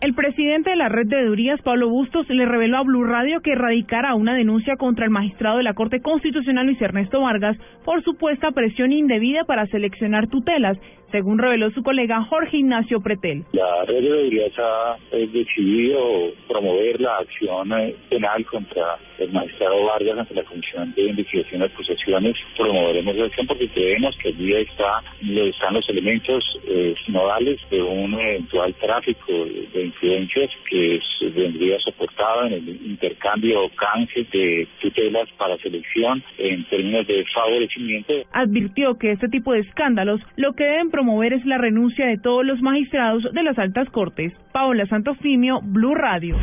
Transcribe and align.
El 0.00 0.14
presidente 0.14 0.70
de 0.70 0.76
la 0.76 0.88
red 0.88 1.08
de 1.08 1.26
Durías, 1.26 1.60
Pablo 1.60 1.90
Bustos, 1.90 2.26
le 2.30 2.46
reveló 2.46 2.78
a 2.78 2.82
Blue 2.82 3.04
Radio 3.04 3.42
que 3.42 3.52
erradicará 3.52 4.14
una 4.14 4.34
denuncia 4.34 4.76
contra 4.76 5.04
el 5.04 5.10
magistrado 5.10 5.58
de 5.58 5.62
la 5.62 5.74
Corte 5.74 6.00
Constitucional 6.00 6.64
Luis 6.64 6.80
Ernesto 6.80 7.20
Vargas 7.20 7.58
por 7.84 8.02
supuesta 8.02 8.50
presión 8.52 8.92
indebida 8.92 9.44
para 9.44 9.66
seleccionar 9.66 10.28
tutelas, 10.28 10.78
según 11.12 11.38
reveló 11.38 11.70
su 11.72 11.82
colega 11.82 12.24
Jorge 12.24 12.56
Ignacio 12.56 13.02
Pretel. 13.02 13.44
La 13.52 13.84
red 13.84 14.00
de 14.00 14.08
Durías 14.08 14.52
ha 14.58 14.96
eh, 15.12 15.28
decidido 15.30 16.32
promover 16.48 16.98
la 16.98 17.18
acción 17.18 17.70
eh, 17.72 17.94
penal 18.08 18.46
contra 18.46 18.96
el 19.18 19.30
magistrado 19.32 19.84
Vargas 19.84 20.18
ante 20.18 20.34
la 20.34 20.44
Comisión 20.44 20.94
de 20.94 21.02
Investigación 21.02 21.60
de 21.60 21.66
Acusaciones. 21.66 22.36
Promoveremos 22.56 23.16
la 23.16 23.26
acción 23.26 23.46
porque 23.46 23.68
creemos 23.68 24.16
que 24.16 24.28
allí 24.28 24.54
está, 24.54 25.02
están 25.20 25.74
los 25.74 25.86
elementos 25.90 26.42
eh, 26.66 26.94
nodales 27.08 27.60
de 27.70 27.82
un 27.82 28.14
eventual 28.14 28.72
tráfico 28.76 29.32
de 29.74 29.89
influencias 29.90 30.50
que 30.68 31.00
vendría 31.34 31.78
soportado 31.80 32.46
en 32.46 32.52
el 32.54 32.68
intercambio 32.68 33.64
o 33.64 33.70
canje 33.70 34.26
de 34.32 34.68
tutelas 34.80 35.28
para 35.36 35.56
selección 35.58 36.22
en 36.38 36.64
términos 36.64 37.06
de 37.06 37.24
favorecimiento. 37.34 38.12
Advirtió 38.32 38.96
que 38.98 39.12
este 39.12 39.28
tipo 39.28 39.52
de 39.52 39.60
escándalos 39.60 40.20
lo 40.36 40.54
que 40.54 40.64
deben 40.64 40.90
promover 40.90 41.32
es 41.32 41.44
la 41.44 41.58
renuncia 41.58 42.06
de 42.06 42.18
todos 42.18 42.44
los 42.44 42.60
magistrados 42.62 43.22
de 43.32 43.42
las 43.42 43.58
altas 43.58 43.88
cortes. 43.90 44.32
Paola 44.52 44.86
Santofimio, 44.86 45.60
Blue 45.62 45.94
Radio. 45.94 46.36